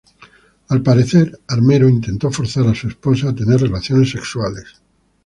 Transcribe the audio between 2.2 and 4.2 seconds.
forzar a su esposa a tener relaciones